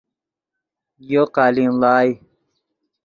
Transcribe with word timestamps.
یو 1.11 1.23
قالین 1.35 1.71
ڑائے 1.81 2.11